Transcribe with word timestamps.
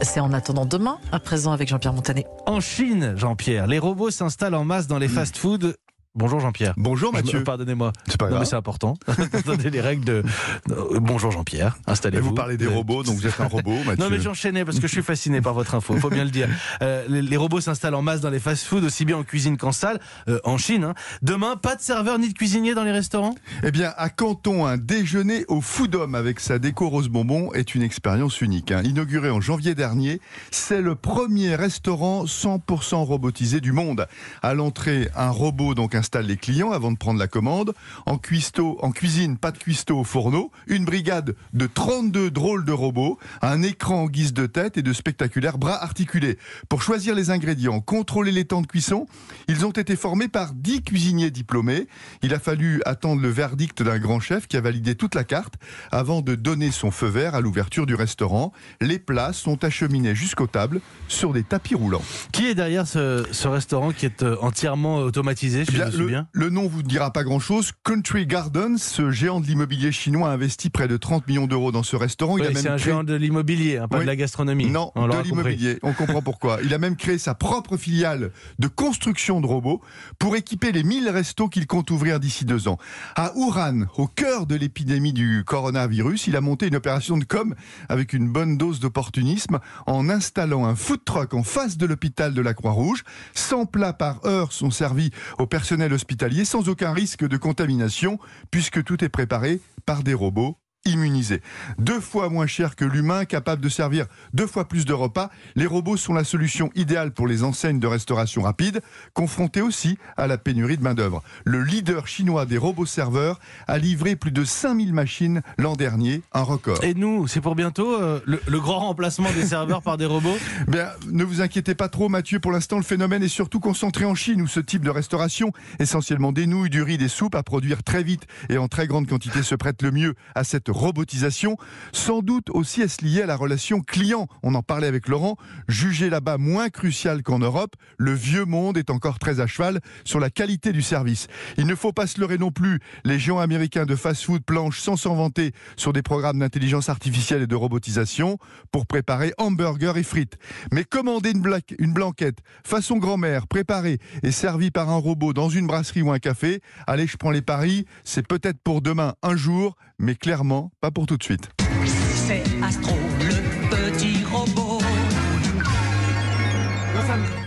C'est 0.00 0.20
en 0.20 0.32
attendant 0.32 0.64
demain, 0.64 0.98
à 1.12 1.20
présent 1.20 1.52
avec 1.52 1.68
Jean-Pierre 1.68 1.92
Montanet. 1.92 2.26
En 2.46 2.60
Chine, 2.60 3.12
Jean-Pierre, 3.16 3.66
les 3.66 3.78
robots 3.78 4.10
s'installent 4.10 4.54
en 4.54 4.64
masse 4.64 4.86
dans 4.86 4.98
les 4.98 5.06
fast-foods. 5.06 5.74
Bonjour 6.14 6.40
Jean-Pierre. 6.40 6.74
Bonjour 6.76 7.10
Je 7.12 7.16
Mathieu. 7.22 7.42
Pardonnez-moi. 7.42 7.90
C'est 8.06 8.18
pas 8.18 8.26
Non 8.26 8.32
mais 8.32 8.36
grave. 8.40 8.48
c'est 8.50 8.56
important. 8.56 8.98
Attendez 9.32 9.70
les 9.70 9.80
règles 9.80 10.04
de. 10.04 10.22
Euh, 10.70 11.00
Bonjour 11.00 11.30
Jean-Pierre. 11.30 11.78
Installez-vous. 11.86 12.28
vous 12.28 12.34
parlez 12.34 12.58
des 12.58 12.66
Euh, 12.66 12.70
robots, 12.70 13.02
donc 13.02 13.16
vous 13.16 13.26
êtes 13.26 13.40
un 13.40 13.46
robot, 13.46 13.72
Mathieu. 13.86 13.96
Non 14.04 14.10
mais 14.10 14.20
j'enchaînais 14.20 14.66
parce 14.66 14.78
que 14.78 14.86
je 14.86 14.92
suis 14.92 15.02
fasciné 15.02 15.40
par 15.40 15.54
votre 15.54 15.74
info, 15.74 15.96
faut 15.96 16.10
bien 16.10 16.24
le 16.24 16.30
dire. 16.30 16.50
Euh, 16.82 17.06
les, 17.08 17.22
les 17.22 17.36
robots 17.38 17.62
s'installent 17.62 17.94
en 17.94 18.02
masse 18.02 18.20
dans 18.20 18.28
les 18.28 18.40
fast-foods, 18.40 18.84
aussi 18.84 19.06
bien 19.06 19.16
en 19.16 19.22
cuisine 19.22 19.56
qu'en 19.56 19.72
salle, 19.72 20.00
euh, 20.28 20.38
en 20.44 20.58
Chine. 20.58 20.84
hein. 20.84 20.94
Demain, 21.22 21.56
pas 21.56 21.76
de 21.76 21.80
serveur 21.80 22.18
ni 22.18 22.28
de 22.28 22.34
cuisinier 22.34 22.74
dans 22.74 22.84
les 22.84 22.92
restaurants? 22.92 23.34
Eh 23.62 23.70
bien, 23.70 23.94
à 23.96 24.10
Canton, 24.10 24.66
un 24.66 24.76
déjeuner 24.76 25.46
au 25.48 25.62
Foodom 25.62 26.12
avec 26.12 26.40
sa 26.40 26.58
déco 26.58 26.90
rose 26.90 27.08
bonbon 27.08 27.54
est 27.54 27.74
une 27.74 27.80
expérience 27.82 28.42
unique. 28.42 28.70
hein. 28.70 28.82
Inauguré 28.84 29.30
en 29.30 29.40
janvier 29.40 29.74
dernier, 29.74 30.20
c'est 30.50 30.82
le 30.82 30.94
premier 30.94 31.54
restaurant 31.54 32.26
100% 32.26 32.96
robotisé 32.96 33.62
du 33.62 33.72
monde. 33.72 34.06
À 34.42 34.52
l'entrée, 34.52 35.08
un 35.16 35.30
robot 35.30 35.74
donc 35.74 35.94
installe 36.02 36.26
les 36.26 36.36
clients 36.36 36.72
avant 36.72 36.90
de 36.90 36.96
prendre 36.96 37.20
la 37.20 37.28
commande. 37.28 37.74
En, 38.06 38.18
cuistot, 38.18 38.76
en 38.82 38.90
cuisine, 38.90 39.38
pas 39.38 39.52
de 39.52 39.58
cuistot 39.58 40.00
au 40.00 40.02
fourneau. 40.02 40.50
Une 40.66 40.84
brigade 40.84 41.36
de 41.52 41.66
32 41.68 42.28
drôles 42.28 42.64
de 42.64 42.72
robots, 42.72 43.20
un 43.40 43.62
écran 43.62 44.02
en 44.02 44.06
guise 44.06 44.32
de 44.32 44.46
tête 44.46 44.76
et 44.76 44.82
de 44.82 44.92
spectaculaires 44.92 45.58
bras 45.58 45.80
articulés. 45.80 46.38
Pour 46.68 46.82
choisir 46.82 47.14
les 47.14 47.30
ingrédients, 47.30 47.80
contrôler 47.80 48.32
les 48.32 48.44
temps 48.44 48.62
de 48.62 48.66
cuisson, 48.66 49.06
ils 49.46 49.64
ont 49.64 49.70
été 49.70 49.94
formés 49.94 50.26
par 50.26 50.54
10 50.54 50.82
cuisiniers 50.82 51.30
diplômés. 51.30 51.86
Il 52.22 52.34
a 52.34 52.40
fallu 52.40 52.82
attendre 52.84 53.22
le 53.22 53.28
verdict 53.28 53.80
d'un 53.80 54.00
grand 54.00 54.18
chef 54.18 54.48
qui 54.48 54.56
a 54.56 54.60
validé 54.60 54.96
toute 54.96 55.14
la 55.14 55.22
carte 55.22 55.54
avant 55.92 56.20
de 56.20 56.34
donner 56.34 56.72
son 56.72 56.90
feu 56.90 57.06
vert 57.06 57.36
à 57.36 57.40
l'ouverture 57.40 57.86
du 57.86 57.94
restaurant. 57.94 58.52
Les 58.80 58.98
plats 58.98 59.32
sont 59.32 59.62
acheminés 59.62 60.16
jusqu'aux 60.16 60.48
tables 60.48 60.80
sur 61.06 61.32
des 61.32 61.44
tapis 61.44 61.76
roulants. 61.76 62.02
Qui 62.32 62.48
est 62.48 62.56
derrière 62.56 62.88
ce, 62.88 63.24
ce 63.30 63.46
restaurant 63.46 63.92
qui 63.92 64.06
est 64.06 64.24
euh, 64.24 64.36
entièrement 64.40 64.96
automatisé, 64.96 65.62
bien, 65.64 65.84
je 65.90 65.91
me 65.91 65.91
le, 65.92 65.98
souviens 66.04 66.28
le 66.32 66.50
nom 66.50 66.66
vous 66.68 66.82
dira 66.82 67.12
pas 67.12 67.24
grand-chose. 67.24 67.72
Country 67.84 68.26
Gardens, 68.26 68.78
ce 68.78 69.10
géant 69.10 69.40
de 69.40 69.46
l'immobilier 69.46 69.92
chinois, 69.92 70.30
a 70.30 70.32
investi 70.32 70.70
près 70.70 70.88
de 70.88 70.96
30 70.96 71.26
millions 71.28 71.46
d'euros 71.46 71.72
dans 71.72 71.82
ce 71.82 71.96
restaurant. 71.96 72.34
Oui, 72.34 72.42
C'est 72.54 72.68
un 72.68 72.76
créé- 72.76 72.84
géant 72.90 73.04
de 73.04 73.14
l'immobilier, 73.14 73.78
hein, 73.78 73.88
pas 73.88 73.98
Oui. 73.98 74.02
de 74.02 74.06
la 74.08 74.16
gastronomie. 74.16 74.66
Non, 74.70 74.92
On 74.94 75.06
de 75.08 75.22
l'immobilier. 75.22 75.78
On 75.82 75.92
comprend 75.92 76.22
pourquoi. 76.22 76.58
Il 76.64 76.72
a 76.74 76.78
même 76.78 76.96
créé 76.96 77.18
sa 77.18 77.34
propre 77.34 77.76
filiale 77.76 78.30
de 78.58 78.68
construction 78.68 79.40
de 79.40 79.46
robots 79.46 79.80
pour 80.18 80.36
équiper 80.36 80.72
les 80.72 80.82
1000 80.82 81.08
restos 81.08 81.48
qu'il 81.48 81.66
compte 81.66 81.90
ouvrir 81.90 82.20
d'ici 82.20 82.44
deux 82.44 82.68
ans. 82.68 82.78
À 83.16 83.32
Wuhan, 83.36 83.86
au 83.96 84.06
cœur 84.06 84.46
de 84.46 84.54
l'épidémie 84.54 85.12
du 85.12 85.42
coronavirus, 85.44 86.26
il 86.26 86.36
a 86.36 86.40
monté 86.40 86.66
une 86.68 86.76
opération 86.76 87.16
de 87.18 87.24
com 87.24 87.54
avec 87.88 88.12
une 88.12 88.28
bonne 88.30 88.56
dose 88.56 88.80
d'opportunisme 88.80 89.58
en 89.86 90.08
installant 90.08 90.64
un 90.66 90.76
food 90.76 91.00
truck 91.04 91.34
en 91.34 91.42
face 91.42 91.76
de 91.76 91.86
l'hôpital 91.86 92.34
de 92.34 92.40
la 92.42 92.54
Croix-Rouge. 92.54 93.02
100 93.34 93.66
plats 93.66 93.92
par 93.92 94.24
heure 94.26 94.52
sont 94.52 94.70
servis 94.70 95.10
au 95.38 95.46
personnel 95.46 95.81
hospitalier 95.90 96.44
sans 96.44 96.68
aucun 96.68 96.92
risque 96.92 97.26
de 97.26 97.36
contamination 97.36 98.18
puisque 98.50 98.84
tout 98.84 99.02
est 99.02 99.08
préparé 99.08 99.60
par 99.86 100.02
des 100.02 100.14
robots 100.14 100.58
immunisés. 100.84 101.40
Deux 101.78 102.00
fois 102.00 102.28
moins 102.28 102.46
cher 102.46 102.76
que 102.76 102.84
l'humain, 102.84 103.24
capable 103.24 103.62
de 103.62 103.68
servir 103.68 104.06
deux 104.32 104.46
fois 104.46 104.66
plus 104.66 104.84
de 104.84 104.92
repas, 104.92 105.30
les 105.54 105.66
robots 105.66 105.96
sont 105.96 106.12
la 106.12 106.24
solution 106.24 106.70
idéale 106.74 107.12
pour 107.12 107.26
les 107.26 107.44
enseignes 107.44 107.78
de 107.78 107.86
restauration 107.86 108.42
rapide, 108.42 108.80
confrontées 109.14 109.60
aussi 109.60 109.98
à 110.16 110.26
la 110.26 110.38
pénurie 110.38 110.76
de 110.76 110.82
main-d'œuvre. 110.82 111.22
Le 111.44 111.62
leader 111.62 112.06
chinois 112.06 112.46
des 112.46 112.58
robots 112.58 112.86
serveurs 112.86 113.38
a 113.66 113.78
livré 113.78 114.16
plus 114.16 114.32
de 114.32 114.44
5000 114.44 114.92
machines 114.92 115.42
l'an 115.58 115.76
dernier, 115.76 116.22
un 116.32 116.42
record. 116.42 116.82
Et 116.82 116.94
nous, 116.94 117.26
c'est 117.26 117.40
pour 117.40 117.54
bientôt 117.54 117.94
euh, 117.94 118.20
le, 118.26 118.40
le 118.46 118.60
grand 118.60 118.80
remplacement 118.80 119.30
des 119.32 119.46
serveurs 119.46 119.82
par 119.82 119.96
des 119.96 120.06
robots? 120.06 120.36
Bien, 120.68 120.88
ne 121.10 121.24
vous 121.24 121.40
inquiétez 121.40 121.74
pas 121.74 121.88
trop, 121.88 122.08
Mathieu. 122.08 122.40
Pour 122.40 122.52
l'instant, 122.52 122.76
le 122.76 122.82
phénomène 122.82 123.22
est 123.22 123.28
surtout 123.28 123.60
concentré 123.60 124.04
en 124.04 124.14
Chine, 124.14 124.42
où 124.42 124.46
ce 124.46 124.60
type 124.60 124.84
de 124.84 124.90
restauration, 124.90 125.52
essentiellement 125.78 126.32
des 126.32 126.46
nouilles, 126.46 126.70
du 126.70 126.82
riz, 126.82 126.98
des 126.98 127.08
soupes, 127.08 127.34
à 127.34 127.42
produire 127.42 127.82
très 127.82 128.02
vite 128.02 128.26
et 128.48 128.58
en 128.58 128.68
très 128.68 128.86
grande 128.86 129.06
quantité, 129.06 129.42
se 129.42 129.54
prête 129.54 129.82
le 129.82 129.90
mieux 129.90 130.14
à 130.34 130.44
cette 130.44 130.71
robotisation. 130.72 131.56
Sans 131.92 132.20
doute 132.20 132.50
aussi 132.50 132.82
est-ce 132.82 133.04
lié 133.04 133.22
à 133.22 133.26
la 133.26 133.36
relation 133.36 133.80
client. 133.80 134.26
On 134.42 134.54
en 134.54 134.62
parlait 134.62 134.86
avec 134.86 135.08
Laurent. 135.08 135.36
Jugé 135.68 136.10
là-bas 136.10 136.38
moins 136.38 136.68
crucial 136.68 137.22
qu'en 137.22 137.38
Europe, 137.38 137.76
le 137.98 138.12
vieux 138.12 138.44
monde 138.44 138.76
est 138.76 138.90
encore 138.90 139.18
très 139.18 139.40
à 139.40 139.46
cheval 139.46 139.80
sur 140.04 140.20
la 140.20 140.30
qualité 140.30 140.72
du 140.72 140.82
service. 140.82 141.28
Il 141.56 141.66
ne 141.66 141.74
faut 141.74 141.92
pas 141.92 142.06
se 142.06 142.20
leurrer 142.20 142.38
non 142.38 142.50
plus. 142.50 142.80
Les 143.04 143.18
géants 143.18 143.38
américains 143.38 143.86
de 143.86 143.96
fast-food 143.96 144.42
planchent 144.44 144.80
sans 144.80 144.96
s'en 144.96 145.14
vanter 145.14 145.52
sur 145.76 145.92
des 145.92 146.02
programmes 146.02 146.38
d'intelligence 146.38 146.88
artificielle 146.88 147.42
et 147.42 147.46
de 147.46 147.54
robotisation 147.54 148.38
pour 148.70 148.86
préparer 148.86 149.32
hamburgers 149.38 149.92
et 149.96 150.02
frites. 150.02 150.38
Mais 150.72 150.84
commander 150.84 151.30
une, 151.30 151.60
une 151.78 151.92
blanquette 151.92 152.38
façon 152.64 152.98
grand-mère, 152.98 153.46
préparée 153.46 153.98
et 154.22 154.30
servie 154.30 154.70
par 154.70 154.90
un 154.90 154.96
robot 154.96 155.32
dans 155.32 155.48
une 155.48 155.66
brasserie 155.66 156.02
ou 156.02 156.10
un 156.12 156.18
café, 156.18 156.60
allez, 156.86 157.06
je 157.06 157.16
prends 157.16 157.30
les 157.30 157.42
paris, 157.42 157.86
c'est 158.04 158.26
peut-être 158.26 158.58
pour 158.62 158.82
demain 158.82 159.14
un 159.22 159.36
jour, 159.36 159.76
mais 159.98 160.14
clairement 160.14 160.61
pas 160.80 160.90
pour 160.90 161.06
tout 161.06 161.16
de 161.16 161.22
suite. 161.22 161.50
C'est 161.86 162.42
Astro, 162.62 162.94
le 163.20 163.76
petit 163.90 164.24
robot. 164.24 164.78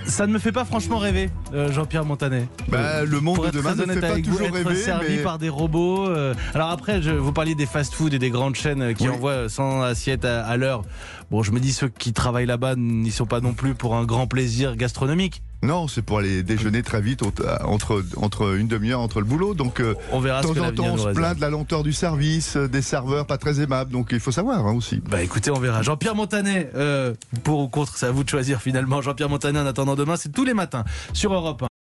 Ça 0.06 0.28
ne 0.28 0.34
me 0.34 0.40
fait 0.40 0.52
pas 0.52 0.66
franchement 0.66 0.98
rêver, 0.98 1.30
euh, 1.54 1.72
Jean-Pierre 1.72 2.06
Montanet. 2.06 2.48
Bah, 2.70 3.04
le 3.04 3.20
monde 3.20 3.46
de 3.48 3.52
demain 3.52 3.72
très 3.74 3.78
ne 3.80 3.84
honnête 3.84 3.96
fait 3.96 4.02
pas 4.02 4.08
avec 4.14 4.26
vous, 4.28 4.38
toujours 4.38 4.48
être 4.58 4.68
rêver, 4.68 4.80
servi 4.80 5.18
mais 5.18 5.24
par 5.24 5.40
des 5.40 5.50
robots. 5.50 6.08
euh, 6.08 6.34
Alors 6.54 6.70
après, 6.70 7.02
je, 7.02 7.10
vous 7.12 7.34
parliez 7.34 7.56
des 7.56 7.66
fast-food 7.66 8.14
et 8.14 8.20
des 8.20 8.30
grandes 8.30 8.56
chaînes 8.56 8.82
euh, 8.82 8.94
qui 8.94 9.10
Oui. 9.10 9.16
envoient 9.16 9.50
100 9.50 9.82
assiettes 9.82 10.24
à, 10.24 10.46
à 10.46 10.58
l'heure. 10.58 10.84
Bon, 11.32 11.42
je 11.44 11.52
me 11.52 11.60
dis 11.60 11.74
ceux 11.74 11.90
qui 11.90 12.14
travaillent 12.14 12.46
là-bas 12.46 12.76
n'y 12.76 13.12
sont 13.12 13.26
pas 13.26 13.42
non 13.42 13.54
plus 13.54 13.74
pour 13.74 13.96
un 13.96 14.06
grand 14.06 14.28
plaisir 14.28 14.76
gastronomique. 14.76 15.42
Non, 15.64 15.88
c'est 15.88 16.02
pour 16.02 16.20
aller 16.20 16.44
déjeuner 16.44 16.84
très 16.84 17.02
vite 17.02 17.24
entre, 17.64 18.04
entre 18.18 18.56
une 18.56 18.68
demi-heure 18.68 19.00
entre 19.00 19.20
le 19.20 19.26
boulot. 19.26 19.54
Donc, 19.54 19.80
euh, 19.80 19.96
On 20.12 20.20
verra 20.20 20.42
de 20.42 20.48
ce 20.48 20.54
que 20.54 20.60
temps 20.60 20.68
en 20.68 20.72
temps, 20.72 20.94
on 20.94 20.98
se 20.98 21.10
plaint 21.10 21.36
de 21.36 21.42
la 21.42 21.50
lenteur 21.50 21.84
du 21.84 21.94
service, 21.94 22.56
euh, 22.56 22.68
des 22.68 22.82
serveurs 22.82 23.26
pas 23.26 23.38
très 23.38 23.62
aimables. 23.62 23.92
Donc, 23.92 24.10
il 24.12 24.20
faut 24.20 24.32
savoir 24.32 24.66
hein, 24.68 24.74
aussi. 24.74 25.02
Bah 25.10 25.24
écoutez, 25.24 25.52
on 25.52 25.60
verra. 25.60 25.82
Jean-Pierre 25.82 26.16
Montanet, 26.16 26.70
euh, 26.76 27.14
pour 27.44 27.60
ou 27.60 27.68
contre, 27.68 27.98
c'est 27.98 28.06
à 28.06 28.12
vous 28.12 28.24
de 28.24 28.30
choisir 28.30 28.62
finalement. 28.62 29.02
Jean-Pierre 29.02 29.30
Montanet 29.30 29.60
en 29.60 29.66
attendant 29.66 29.96
demain, 29.96 30.18
c'est 30.18 30.32
tous 30.32 30.46
les 30.46 30.54
matins 30.54 30.84
sur 31.14 31.34
Europe 31.34 31.64
1. 31.64 31.75